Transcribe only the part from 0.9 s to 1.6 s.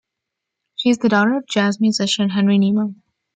the daughter of